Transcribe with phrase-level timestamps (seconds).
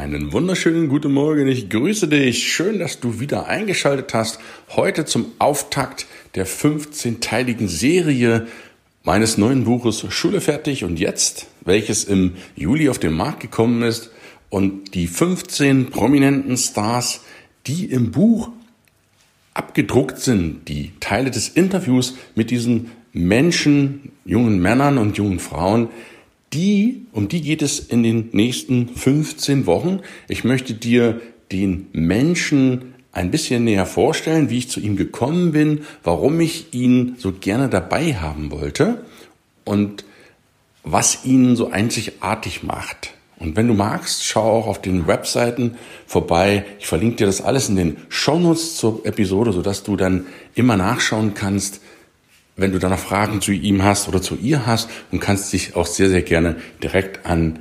[0.00, 2.50] Einen wunderschönen guten Morgen, ich grüße dich.
[2.50, 4.40] Schön, dass du wieder eingeschaltet hast.
[4.70, 8.46] Heute zum Auftakt der 15-teiligen Serie
[9.04, 14.10] meines neuen Buches Schule fertig und jetzt, welches im Juli auf den Markt gekommen ist
[14.48, 17.20] und die 15 prominenten Stars,
[17.66, 18.48] die im Buch
[19.52, 25.90] abgedruckt sind, die Teile des Interviews mit diesen Menschen, jungen Männern und jungen Frauen,
[26.52, 30.00] die, um die geht es in den nächsten 15 Wochen.
[30.28, 31.20] Ich möchte dir
[31.52, 37.16] den Menschen ein bisschen näher vorstellen, wie ich zu ihm gekommen bin, warum ich ihn
[37.18, 39.04] so gerne dabei haben wollte
[39.64, 40.04] und
[40.82, 43.12] was ihn so einzigartig macht.
[43.38, 45.76] Und wenn du magst, schau auch auf den Webseiten
[46.06, 46.64] vorbei.
[46.78, 51.32] Ich verlinke dir das alles in den Shownotes zur Episode, sodass du dann immer nachschauen
[51.34, 51.80] kannst,
[52.60, 55.76] wenn du da noch Fragen zu ihm hast oder zu ihr hast und kannst dich
[55.76, 57.60] auch sehr, sehr gerne direkt an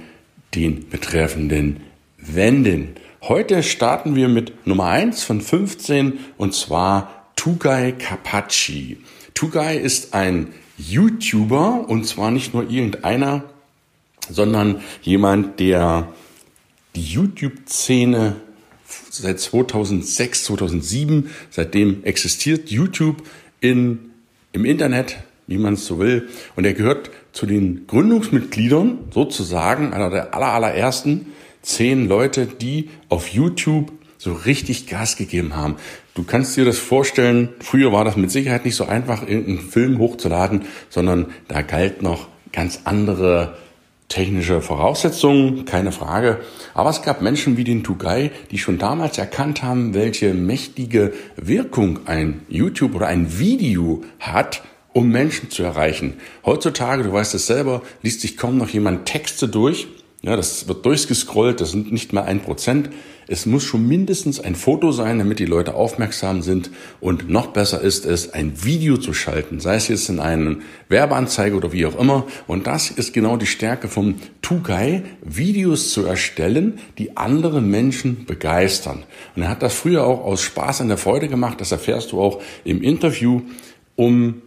[0.53, 1.81] den Betreffenden
[2.17, 2.89] wenden.
[3.22, 8.97] Heute starten wir mit Nummer eins von 15 und zwar Tugai Kapachi.
[9.33, 10.47] Tugai ist ein
[10.78, 13.44] YouTuber und zwar nicht nur irgendeiner,
[14.30, 16.11] sondern jemand, der
[16.95, 18.35] die YouTube-Szene
[19.09, 23.24] seit 2006, 2007, seitdem existiert YouTube
[23.62, 24.09] in
[24.52, 25.18] im Internet,
[25.48, 26.30] wie man es so will.
[26.56, 31.28] Und er gehört zu den Gründungsmitgliedern, sozusagen einer der aller, allerersten
[31.62, 35.78] zehn Leute, die auf YouTube so richtig Gas gegeben haben.
[36.14, 39.98] Du kannst dir das vorstellen, früher war das mit Sicherheit nicht so einfach, irgendeinen Film
[40.00, 43.58] hochzuladen, sondern da galt noch ganz andere
[44.09, 46.40] technische Voraussetzungen, keine Frage.
[46.74, 52.00] Aber es gab Menschen wie den Tugai, die schon damals erkannt haben, welche mächtige Wirkung
[52.06, 56.16] ein YouTube oder ein Video hat, um Menschen zu erreichen.
[56.44, 59.88] Heutzutage, du weißt es selber, liest sich kaum noch jemand Texte durch.
[60.22, 62.90] Ja, das wird durchgescrollt, das sind nicht mal ein Prozent.
[63.30, 66.72] Es muss schon mindestens ein Foto sein, damit die Leute aufmerksam sind.
[67.00, 70.57] Und noch besser ist es, ein Video zu schalten, sei es jetzt in einer
[70.90, 72.28] Werbeanzeige oder wie auch immer.
[72.47, 79.03] Und das ist genau die Stärke vom Tugai, Videos zu erstellen, die andere Menschen begeistern.
[79.38, 81.62] Und er hat das früher auch aus Spaß an der Freude gemacht.
[81.62, 83.44] Das erfährst du auch im Interview,
[83.96, 84.41] um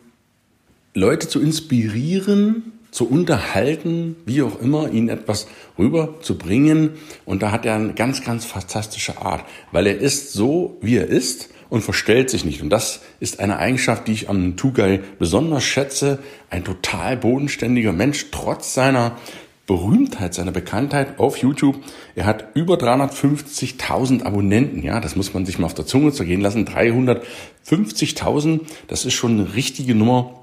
[0.92, 5.48] Leute zu inspirieren, zu unterhalten, wie auch immer, ihnen etwas
[5.78, 6.90] rüberzubringen.
[7.24, 11.08] Und da hat er eine ganz, ganz fantastische Art, weil er ist so, wie er
[11.08, 12.62] ist und verstellt sich nicht.
[12.62, 16.18] Und das ist eine Eigenschaft, die ich am Tugai besonders schätze.
[16.50, 19.16] Ein total bodenständiger Mensch, trotz seiner
[19.66, 21.76] Berühmtheit, seiner Bekanntheit auf YouTube.
[22.14, 24.82] Er hat über 350.000 Abonnenten.
[24.82, 26.66] Ja, das muss man sich mal auf der Zunge zergehen lassen.
[26.66, 30.40] 350.000, das ist schon eine richtige Nummer.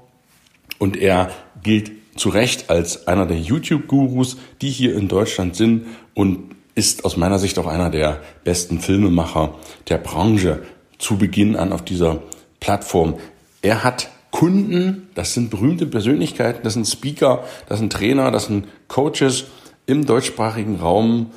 [0.78, 1.30] Und er
[1.62, 7.16] gilt zu Recht als einer der YouTube-Gurus, die hier in Deutschland sind und ist aus
[7.16, 9.54] meiner Sicht auch einer der besten Filmemacher
[9.88, 10.62] der Branche
[10.98, 12.22] zu Beginn an auf dieser
[12.60, 13.18] Plattform.
[13.62, 18.68] Er hat Kunden, das sind berühmte Persönlichkeiten, das sind Speaker, das sind Trainer, das sind
[18.88, 19.46] Coaches
[19.86, 21.30] im deutschsprachigen Raum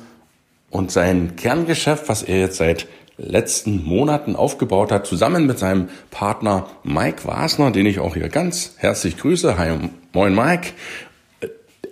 [0.70, 6.66] und sein Kerngeschäft, was er jetzt seit letzten Monaten aufgebaut hat, zusammen mit seinem Partner
[6.82, 9.56] Mike Wasner, den ich auch hier ganz herzlich grüße.
[9.56, 9.78] Hi,
[10.12, 10.70] moin Mike.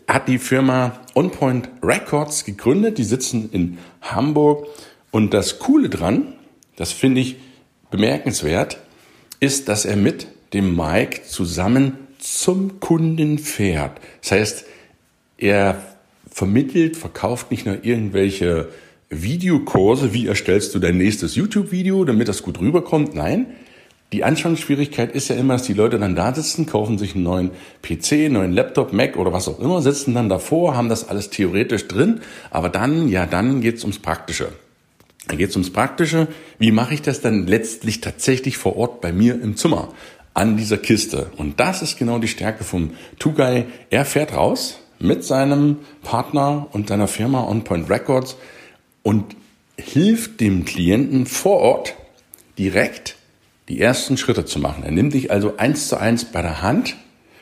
[0.09, 2.99] Hat die Firma OnPoint Records gegründet.
[2.99, 4.67] Die sitzen in Hamburg.
[5.11, 6.33] Und das Coole dran,
[6.77, 7.37] das finde ich
[7.91, 8.79] bemerkenswert,
[9.41, 14.01] ist, dass er mit dem Mike zusammen zum Kunden fährt.
[14.23, 14.65] Das heißt,
[15.39, 15.83] er
[16.31, 18.69] vermittelt, verkauft nicht nur irgendwelche
[19.13, 23.15] Videokurse, wie erstellst du dein nächstes YouTube-Video, damit das gut rüberkommt.
[23.15, 23.47] Nein,
[24.13, 27.51] die Anschauungsschwierigkeit ist ja immer, dass die Leute dann da sitzen, kaufen sich einen neuen
[27.83, 31.31] PC, einen neuen Laptop, Mac oder was auch immer, sitzen dann davor, haben das alles
[31.31, 32.21] theoretisch drin,
[32.51, 34.49] aber dann, ja, dann geht's ums Praktische.
[35.29, 36.29] Dann geht's ums Praktische.
[36.59, 39.89] Wie mache ich das dann letztlich tatsächlich vor Ort bei mir im Zimmer
[40.35, 41.31] an dieser Kiste?
[41.37, 43.67] Und das ist genau die Stärke vom Two-Guy.
[43.91, 48.37] Er fährt raus mit seinem Partner und seiner Firma On Point Records
[49.03, 49.37] und
[49.77, 51.95] hilft dem Klienten vor Ort
[52.59, 53.17] direkt
[53.69, 54.85] die ersten Schritte zu machen.
[54.85, 56.97] Er nimmt dich also eins zu eins bei der Hand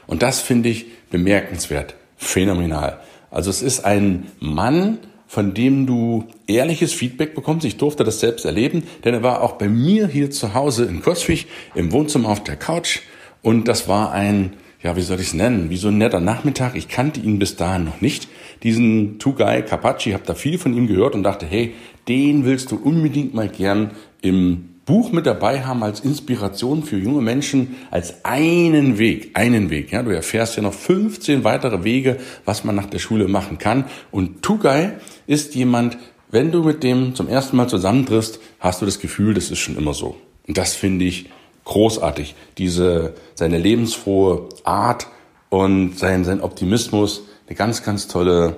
[0.07, 3.01] und das finde ich bemerkenswert, phänomenal.
[3.31, 4.99] Also es ist ein Mann
[5.31, 7.65] von dem du ehrliches Feedback bekommst.
[7.65, 11.03] Ich durfte das selbst erleben, denn er war auch bei mir hier zu Hause in
[11.03, 11.47] Koswig
[11.77, 12.99] im Wohnzimmer auf der Couch
[13.41, 16.75] und das war ein, ja, wie soll ich es nennen, wie so ein netter Nachmittag.
[16.75, 18.27] Ich kannte ihn bis dahin noch nicht.
[18.63, 21.75] Diesen Two-Guy Carpacci, habe da viel von ihm gehört und dachte, hey,
[22.09, 23.93] den willst du unbedingt mal gern
[24.23, 29.93] im Buch mit dabei haben als Inspiration für junge Menschen, als einen Weg, einen Weg.
[29.93, 33.85] Ja, du erfährst ja noch 15 weitere Wege, was man nach der Schule machen kann.
[34.11, 34.95] Und Tugai
[35.29, 35.97] ist jemand,
[36.33, 39.77] wenn du mit dem zum ersten Mal zusammentriffst, hast du das Gefühl, das ist schon
[39.77, 40.17] immer so.
[40.49, 41.31] Und das finde ich
[41.65, 42.35] großartig.
[42.59, 45.07] Diese, seine lebensfrohe Art
[45.51, 48.57] und sein, sein Optimismus, eine ganz, ganz tolle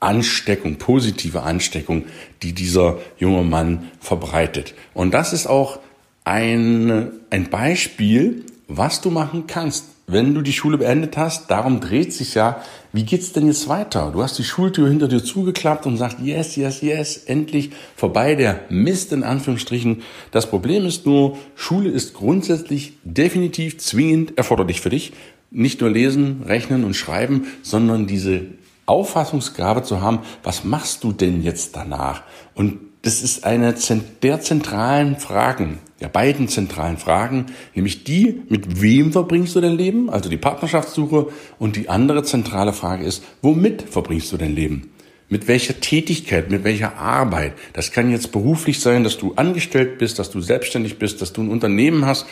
[0.00, 2.04] Ansteckung, positive Ansteckung,
[2.42, 4.74] die dieser junge Mann verbreitet.
[4.94, 5.78] Und das ist auch
[6.24, 11.52] ein, ein Beispiel, was du machen kannst, wenn du die Schule beendet hast.
[11.52, 12.60] Darum dreht sich ja,
[12.92, 14.10] wie geht's denn jetzt weiter?
[14.12, 18.60] Du hast die Schultür hinter dir zugeklappt und sagst, yes, yes, yes, endlich vorbei der
[18.70, 20.02] Mist in Anführungsstrichen.
[20.32, 25.12] Das Problem ist nur, Schule ist grundsätzlich definitiv zwingend erforderlich für dich.
[25.52, 28.46] Nicht nur lesen, rechnen und schreiben, sondern diese
[28.86, 32.22] Auffassungsgabe zu haben, was machst du denn jetzt danach?
[32.54, 33.74] Und das ist eine
[34.22, 40.08] der zentralen Fragen, der beiden zentralen Fragen, nämlich die, mit wem verbringst du dein Leben,
[40.08, 41.28] also die Partnerschaftssuche,
[41.58, 44.90] und die andere zentrale Frage ist, womit verbringst du dein Leben?
[45.28, 47.54] Mit welcher Tätigkeit, mit welcher Arbeit?
[47.72, 51.42] Das kann jetzt beruflich sein, dass du angestellt bist, dass du selbstständig bist, dass du
[51.42, 52.26] ein Unternehmen hast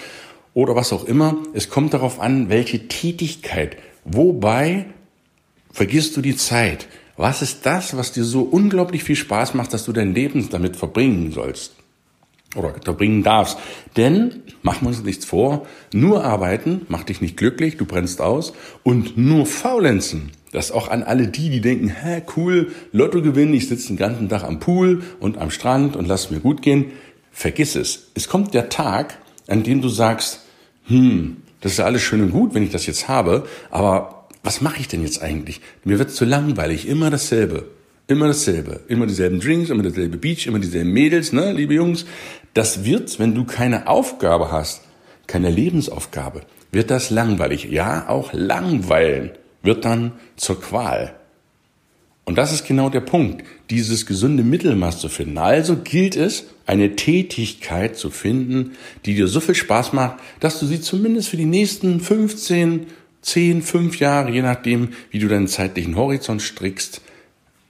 [0.55, 1.37] oder was auch immer.
[1.55, 3.77] Es kommt darauf an, welche Tätigkeit.
[4.05, 4.87] Wobei
[5.73, 6.89] vergisst du die Zeit.
[7.17, 10.77] Was ist das, was dir so unglaublich viel Spaß macht, dass du dein Leben damit
[10.77, 11.75] verbringen sollst?
[12.57, 13.59] Oder verbringen darfst.
[13.97, 18.55] Denn, machen wir uns nichts vor, nur arbeiten macht dich nicht glücklich, du brennst aus.
[18.83, 23.69] Und nur faulenzen, das auch an alle die, die denken, hä, cool, Lotto gewinnen, ich
[23.69, 26.87] sitze den ganzen Tag am Pool und am Strand und lass mir gut gehen.
[27.31, 28.11] Vergiss es.
[28.15, 29.19] Es kommt der Tag,
[29.51, 30.41] an dem du sagst,
[30.87, 34.61] hm, das ist ja alles schön und gut, wenn ich das jetzt habe, aber was
[34.61, 35.61] mache ich denn jetzt eigentlich?
[35.85, 37.67] Mir wird zu langweilig, immer dasselbe.
[38.07, 38.81] Immer dasselbe.
[38.89, 42.07] Immer dieselben Drinks, immer dasselbe Beach, immer dieselben Mädels, ne, liebe Jungs.
[42.55, 44.83] Das wird, wenn du keine Aufgabe hast,
[45.27, 46.41] keine Lebensaufgabe,
[46.73, 47.65] wird das langweilig.
[47.65, 49.33] Ja, auch langweilen
[49.63, 51.15] wird dann zur Qual.
[52.25, 55.39] Und das ist genau der Punkt, dieses gesunde Mittelmaß zu finden.
[55.39, 58.73] Also gilt es, eine Tätigkeit zu finden,
[59.05, 62.87] die dir so viel Spaß macht, dass du sie zumindest für die nächsten 15,
[63.23, 67.01] zehn, fünf Jahre, je nachdem, wie du deinen zeitlichen Horizont strickst,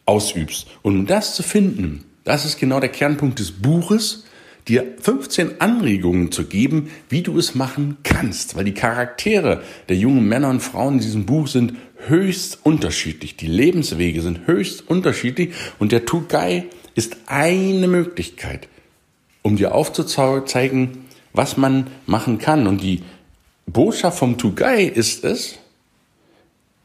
[0.04, 0.66] ausübst.
[0.82, 4.24] Und um das zu finden, das ist genau der Kernpunkt des Buches,
[4.68, 10.26] dir 15 Anregungen zu geben, wie du es machen kannst, weil die Charaktere der jungen
[10.28, 11.74] Männer und Frauen in diesem Buch sind
[12.06, 15.50] höchst unterschiedlich, die Lebenswege sind höchst unterschiedlich.
[15.78, 18.68] Und der Tugai ist eine Möglichkeit,
[19.42, 22.66] um dir aufzuzeigen, was man machen kann.
[22.66, 23.02] Und die
[23.66, 25.58] Botschaft vom Tugai ist es,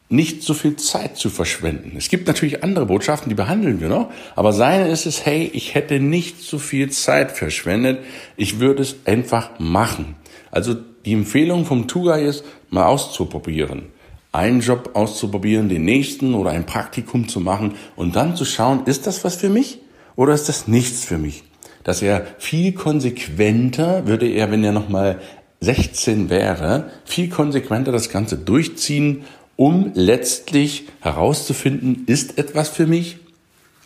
[0.07, 1.93] nicht so viel Zeit zu verschwenden.
[1.97, 5.74] Es gibt natürlich andere Botschaften, die behandeln wir noch, aber seine ist es, hey, ich
[5.74, 8.00] hätte nicht so viel Zeit verschwendet,
[8.38, 10.15] ich würde es einfach machen.
[10.51, 13.88] Also die Empfehlung vom Tugai ist, mal auszuprobieren.
[14.31, 19.07] Einen Job auszuprobieren, den nächsten oder ein Praktikum zu machen und dann zu schauen, ist
[19.07, 19.79] das was für mich
[20.15, 21.43] oder ist das nichts für mich?
[21.83, 25.19] Dass er viel konsequenter würde er, wenn er nochmal
[25.62, 29.24] 16 wäre, viel konsequenter das Ganze durchziehen,
[29.55, 33.17] um letztlich herauszufinden, ist etwas für mich,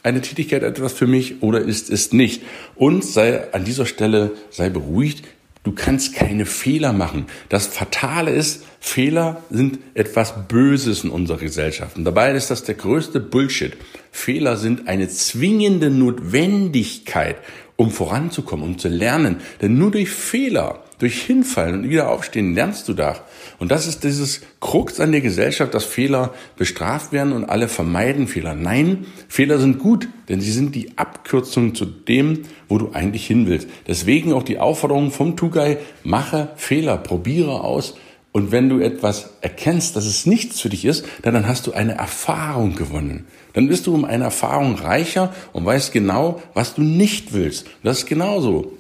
[0.04, 2.44] eine Tätigkeit etwas für mich oder ist es nicht.
[2.76, 5.26] Und sei an dieser Stelle sei beruhigt,
[5.64, 7.26] du kannst keine Fehler machen.
[7.50, 11.98] Das Fatale ist, Fehler sind etwas Böses in unserer Gesellschaft.
[11.98, 13.74] Und dabei ist das der größte Bullshit.
[14.12, 17.36] Fehler sind eine zwingende Notwendigkeit,
[17.76, 19.42] um voranzukommen, um zu lernen.
[19.62, 23.16] Denn nur durch Fehler durch Hinfallen und wieder aufstehen lernst du da.
[23.58, 28.28] Und das ist dieses Krux an der Gesellschaft, dass Fehler bestraft werden und alle vermeiden
[28.28, 28.54] Fehler.
[28.54, 33.48] Nein, Fehler sind gut, denn sie sind die Abkürzung zu dem, wo du eigentlich hin
[33.48, 33.70] willst.
[33.88, 37.96] Deswegen auch die Aufforderung vom Tugai, mache Fehler, probiere aus.
[38.32, 41.94] Und wenn du etwas erkennst, dass es nichts für dich ist, dann hast du eine
[41.94, 43.26] Erfahrung gewonnen.
[43.54, 47.68] Dann bist du um eine Erfahrung reicher und weißt genau, was du nicht willst.
[47.84, 48.74] das ist genauso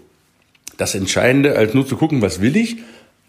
[0.79, 2.77] das Entscheidende, als nur zu gucken, was will ich,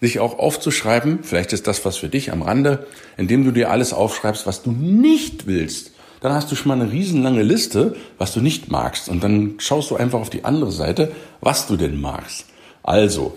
[0.00, 2.86] sich auch aufzuschreiben, vielleicht ist das was für dich am Rande,
[3.18, 5.90] indem du dir alles aufschreibst, was du nicht willst.
[6.20, 9.08] Dann hast du schon mal eine riesenlange Liste, was du nicht magst.
[9.08, 12.46] Und dann schaust du einfach auf die andere Seite, was du denn magst.
[12.82, 13.36] Also,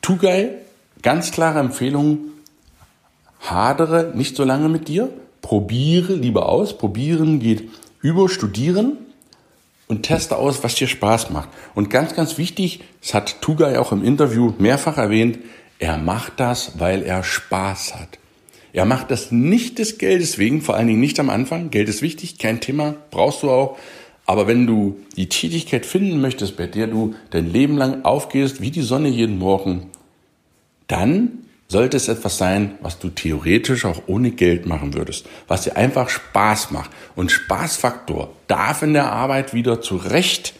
[0.00, 0.50] Tugai,
[1.02, 2.18] ganz klare Empfehlung,
[3.40, 5.10] hadere nicht so lange mit dir,
[5.42, 6.78] probiere lieber aus.
[6.78, 7.68] Probieren geht
[8.00, 8.96] über Studieren
[9.92, 11.50] und teste aus, was dir Spaß macht.
[11.74, 15.38] Und ganz, ganz wichtig, das hat Tugay auch im Interview mehrfach erwähnt,
[15.78, 18.18] er macht das, weil er Spaß hat.
[18.72, 21.70] Er macht das nicht des Geldes wegen, vor allen Dingen nicht am Anfang.
[21.70, 23.76] Geld ist wichtig, kein Thema, brauchst du auch.
[24.24, 28.70] Aber wenn du die Tätigkeit finden möchtest, bei der du dein Leben lang aufgehst, wie
[28.70, 29.90] die Sonne jeden Morgen,
[30.86, 31.41] dann
[31.72, 36.10] sollte es etwas sein, was du theoretisch auch ohne Geld machen würdest, was dir einfach
[36.10, 36.90] Spaß macht.
[37.16, 40.52] Und Spaßfaktor darf in der Arbeit wieder zu Recht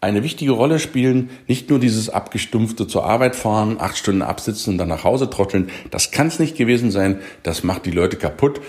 [0.00, 1.30] eine wichtige Rolle spielen.
[1.46, 5.70] Nicht nur dieses abgestumpfte zur Arbeit fahren, acht Stunden absitzen und dann nach Hause trotteln.
[5.90, 7.20] Das kann es nicht gewesen sein.
[7.42, 8.60] Das macht die Leute kaputt.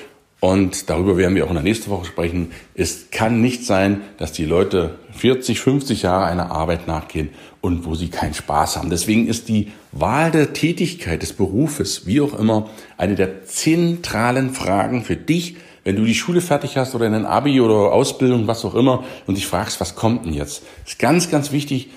[0.44, 2.52] Und darüber werden wir auch in der nächsten Woche sprechen.
[2.76, 7.30] Es kann nicht sein, dass die Leute 40, 50 Jahre einer Arbeit nachgehen
[7.62, 8.90] und wo sie keinen Spaß haben.
[8.90, 15.06] Deswegen ist die Wahl der Tätigkeit, des Berufes, wie auch immer, eine der zentralen Fragen
[15.06, 18.66] für dich, wenn du die Schule fertig hast oder in ein Abi oder Ausbildung, was
[18.66, 20.64] auch immer, und dich fragst, was kommt denn jetzt?
[20.86, 21.90] ist ganz, ganz wichtig,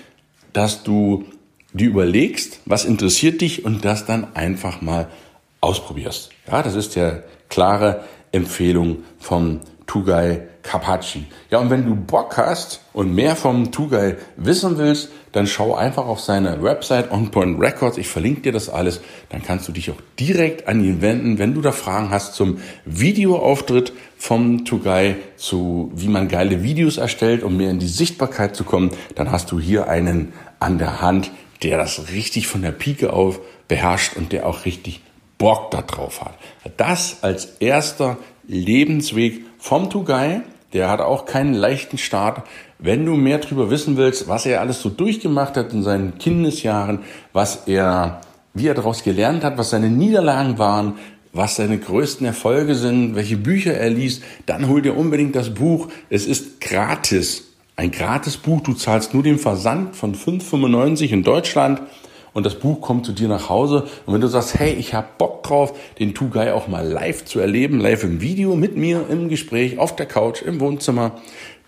[0.53, 1.25] dass du
[1.73, 5.09] dir überlegst, was interessiert dich und das dann einfach mal
[5.59, 6.29] ausprobierst.
[6.49, 11.25] Ja, das ist der klare Empfehlung vom Tugai Carpacci.
[11.49, 16.05] Ja, und wenn du Bock hast und mehr vom Tugai wissen willst, dann schau einfach
[16.05, 17.97] auf seine Website On Point Records.
[17.97, 18.99] Ich verlinke dir das alles.
[19.29, 22.57] Dann kannst du dich auch direkt an ihn wenden, wenn du da Fragen hast zum
[22.83, 28.65] Videoauftritt vom Tugai, zu wie man geile Videos erstellt, um mehr in die Sichtbarkeit zu
[28.65, 28.91] kommen.
[29.15, 31.31] Dann hast du hier einen an der Hand,
[31.63, 35.01] der das richtig von der Pike auf beherrscht und der auch richtig
[35.37, 36.33] Bock darauf hat.
[36.77, 38.17] Das als erster
[38.47, 40.41] Lebensweg vom Tugai.
[40.73, 42.43] Der hat auch keinen leichten Start.
[42.79, 46.99] Wenn du mehr darüber wissen willst, was er alles so durchgemacht hat in seinen Kindesjahren,
[47.33, 48.21] was er,
[48.53, 50.95] wie er daraus gelernt hat, was seine Niederlagen waren,
[51.33, 55.87] was seine größten Erfolge sind, welche Bücher er liest, dann hol dir unbedingt das Buch.
[56.09, 57.53] Es ist gratis.
[57.75, 58.61] Ein gratis Buch.
[58.61, 61.81] Du zahlst nur den Versand von 5,95 in Deutschland
[62.33, 63.87] und das Buch kommt zu dir nach Hause.
[64.05, 67.25] Und wenn du sagst, hey, ich habe Bock drauf, den Two Guy auch mal live
[67.25, 71.13] zu erleben, live im Video mit mir im Gespräch, auf der Couch, im Wohnzimmer,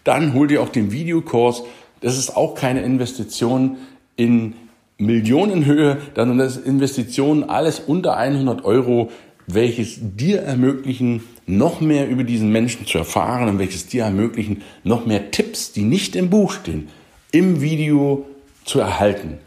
[0.04, 1.64] dann hol dir auch den Videokurs.
[2.02, 3.78] Das ist auch keine Investition
[4.16, 4.54] in
[4.98, 9.10] Millionenhöhe, dann das Investitionen alles unter 100 Euro,
[9.48, 15.06] welches dir ermöglichen, noch mehr über diesen Menschen zu erfahren und welches dir ermöglichen, noch
[15.06, 16.90] mehr Tipps, die nicht im Buch stehen,
[17.32, 18.26] im Video
[18.66, 19.40] zu erhalten.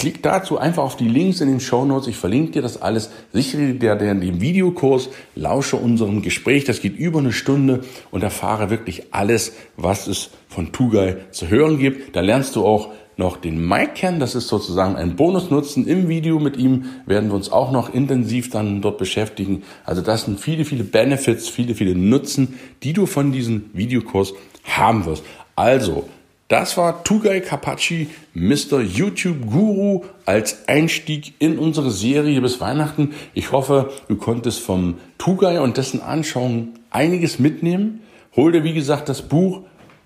[0.00, 2.08] Klick dazu einfach auf die Links in den Show Notes.
[2.08, 3.10] Ich verlinke dir das alles.
[3.34, 6.64] Sichere dir den Videokurs, lausche unserem Gespräch.
[6.64, 7.80] Das geht über eine Stunde
[8.10, 12.16] und erfahre wirklich alles, was es von Tugai zu hören gibt.
[12.16, 12.88] Da lernst du auch
[13.18, 14.20] noch den Mike kennen.
[14.20, 15.86] Das ist sozusagen ein Bonusnutzen.
[15.86, 19.64] Im Video mit ihm werden wir uns auch noch intensiv dann dort beschäftigen.
[19.84, 24.32] Also das sind viele, viele Benefits, viele, viele Nutzen, die du von diesem Videokurs
[24.64, 25.24] haben wirst.
[25.56, 26.08] Also,
[26.50, 28.80] das war Tugai Kapachi, Mr.
[28.80, 33.14] YouTube Guru, als Einstieg in unsere Serie bis Weihnachten.
[33.34, 38.00] Ich hoffe, du konntest vom Tugai und dessen Anschauung einiges mitnehmen.
[38.34, 39.60] Hol dir, wie gesagt, das Buch.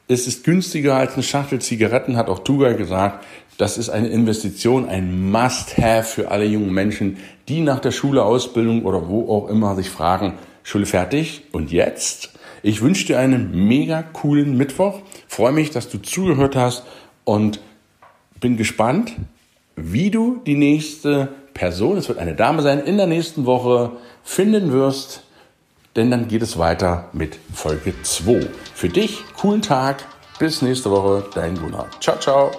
[0.07, 3.25] Es ist günstiger als eine Schachtel Zigaretten, hat auch Tugai gesagt.
[3.57, 7.17] Das ist eine Investition, ein Must-Have für alle jungen Menschen,
[7.49, 10.35] die nach der Schule, Ausbildung oder wo auch immer sich fragen,
[10.65, 12.31] Schule fertig und jetzt?
[12.65, 15.03] Ich wünsche dir einen mega coolen Mittwoch.
[15.29, 16.85] Freue mich, dass du zugehört hast
[17.23, 17.61] und
[18.41, 19.15] bin gespannt,
[19.77, 23.93] wie du die nächste Person, es wird eine Dame sein, in der nächsten Woche
[24.25, 25.23] finden wirst.
[25.95, 28.49] Denn dann geht es weiter mit Folge 2.
[28.75, 30.05] Für dich, coolen Tag.
[30.41, 31.87] Bis nächste Woche, dein Gunnar.
[32.01, 32.51] Ciao, ciao.